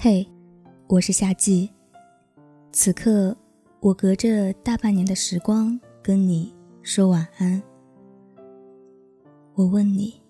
[0.00, 0.24] 嘿，
[0.86, 1.68] 我是夏季。
[2.70, 3.36] 此刻，
[3.80, 6.54] 我隔着大半年的时光跟你
[6.84, 7.60] 说晚安。
[9.54, 10.22] 我问你，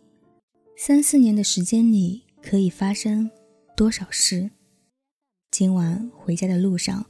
[0.75, 3.31] 三四年的时间里可以发生
[3.77, 4.51] 多少事？
[5.51, 7.05] 今晚回家的路上，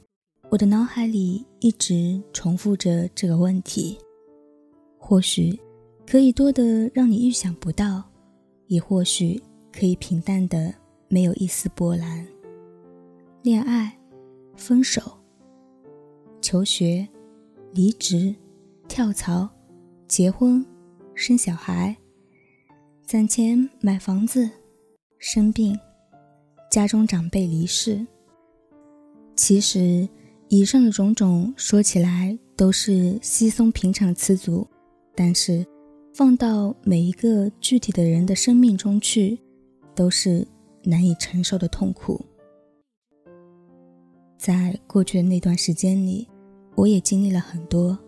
[0.49, 3.97] 我的脑海里一直重复着这个问题。
[4.97, 5.57] 或许
[6.05, 8.03] 可以多的让你预想不到，
[8.67, 9.41] 也或许
[9.71, 10.75] 可以平淡的
[11.07, 12.27] 没有一丝波澜。
[13.41, 13.97] 恋爱、
[14.57, 15.01] 分手、
[16.41, 17.07] 求学、
[17.71, 18.35] 离职、
[18.89, 19.49] 跳槽、
[20.09, 20.63] 结婚、
[21.15, 21.95] 生小孩、
[23.05, 24.49] 攒钱买房子、
[25.19, 25.73] 生病、
[26.69, 28.05] 家中长辈离世。
[29.37, 30.05] 其实，
[30.49, 34.67] 以上的种种说起来都是稀松平常的词组，
[35.15, 35.65] 但是
[36.13, 39.39] 放到每一个具体的人的生命中去，
[39.95, 40.45] 都是
[40.83, 42.19] 难以承受的痛苦。
[44.39, 46.25] 在过去的那段时间里，
[46.75, 47.99] 我也经历了很多。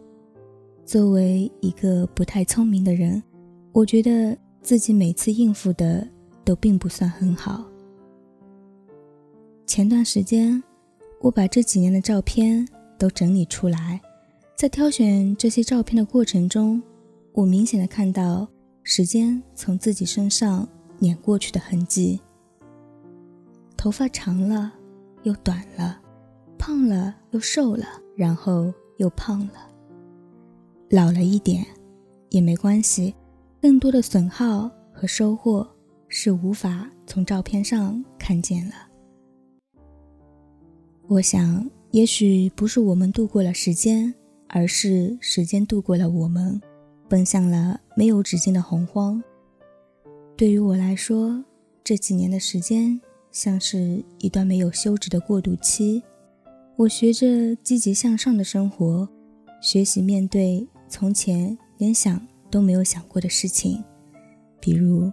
[0.85, 3.21] 作为一个不太聪明的人，
[3.73, 6.07] 我觉得自己每次应付的
[6.45, 7.65] 都并不算很好。
[9.67, 10.63] 前段时间，
[11.19, 12.65] 我把这几年的照片
[12.97, 13.99] 都整理出来，
[14.55, 16.81] 在挑选这些照片的过程中，
[17.33, 18.47] 我明显的看到
[18.83, 20.65] 时间从自己身上
[20.97, 22.21] 碾过去的痕迹。
[23.75, 24.71] 头发长了，
[25.23, 25.99] 又短了。
[26.61, 29.67] 胖了又瘦了，然后又胖了。
[30.91, 31.65] 老了一点
[32.29, 33.15] 也没关系，
[33.59, 35.67] 更多的损耗和收获
[36.07, 38.75] 是无法从照片上看见了。
[41.07, 44.13] 我想，也许不是我们度过了时间，
[44.47, 46.61] 而是时间度过了我们，
[47.09, 49.19] 奔向了没有止境的洪荒。
[50.37, 51.43] 对于我来说，
[51.83, 56.03] 这几年的时间像是一段没有休止的过渡期。
[56.81, 59.07] 我学着积极向上的生活，
[59.61, 62.19] 学习面对从前连想
[62.49, 63.83] 都没有想过的事情，
[64.59, 65.11] 比如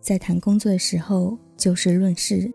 [0.00, 2.50] 在谈工作的时候就事论事，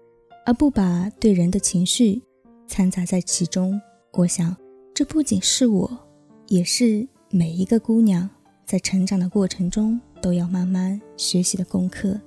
[0.47, 2.19] 而不把对人的情绪
[2.65, 3.79] 掺杂在其中。
[4.13, 4.55] 我想，
[4.95, 5.99] 这不仅是我，
[6.47, 8.27] 也是每一个姑娘
[8.65, 12.19] 在成长的过程中都要慢慢学习的功课。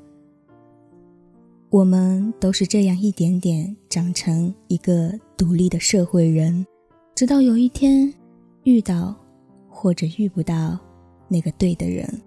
[1.71, 6.67] 我们都是这样一点点长成一个独立的社会人，
[7.15, 8.13] 直到有一天
[8.65, 9.15] 遇到
[9.69, 10.77] 或者遇不到
[11.29, 12.21] 那个对的人，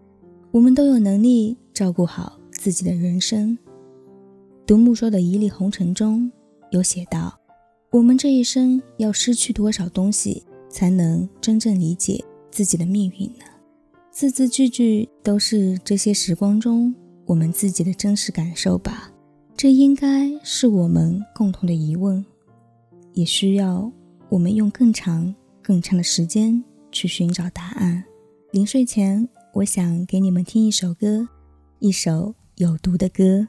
[0.50, 3.58] 我们都有能力照顾好自己的人生。
[4.66, 6.32] 独木舟的一粒红尘中
[6.70, 7.38] 有写道
[7.92, 13.44] ：“我们这一生要失去多少东西，才能真正理解自己的命运呢？”
[14.10, 16.96] 字字句句都是这些时光中
[17.26, 19.12] 我们自己的真实感受吧。
[19.58, 22.26] 这应该是我们共同的疑问，
[23.14, 23.92] 也需要
[24.30, 28.04] 我们用更长、更长的时间去寻找答案。
[28.52, 31.28] 临睡前，我想给你们听一首歌，
[31.80, 33.48] 一首有毒的歌。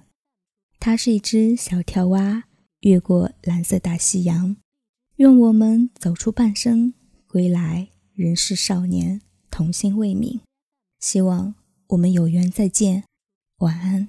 [0.78, 2.44] 它是一只小跳蛙，
[2.80, 4.56] 越过蓝色大西洋。
[5.16, 6.94] 愿我们走出半生，
[7.28, 10.40] 归来仍是少年，童心未泯。
[10.98, 11.54] 希望
[11.88, 13.04] 我们有缘再见，
[13.58, 14.08] 晚安。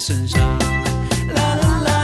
[0.00, 0.40] 身上。
[1.34, 1.99] 啦啦啦